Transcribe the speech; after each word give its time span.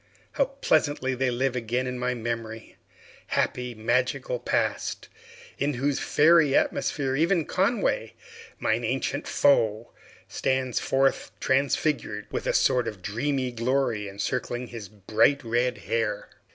How 0.31 0.45
pleasantly 0.45 1.13
they 1.13 1.29
live 1.29 1.55
again 1.55 1.85
in 1.85 1.99
my 1.99 2.15
memory! 2.15 2.75
Happy, 3.27 3.75
magical 3.75 4.39
Past, 4.39 5.07
in 5.59 5.75
whose 5.75 5.99
fairy 5.99 6.55
atmosphere 6.57 7.15
even 7.15 7.45
Conway, 7.45 8.15
mine 8.57 8.83
ancient 8.83 9.27
foe, 9.27 9.91
stands 10.27 10.79
forth 10.79 11.31
transfigured, 11.39 12.25
with 12.31 12.47
a 12.47 12.53
sort 12.53 12.87
of 12.87 13.03
dreamy 13.03 13.51
glory 13.51 14.09
encircling 14.09 14.65
his 14.69 14.89
bright 14.89 15.43
red 15.43 15.77
hair! 15.77 16.29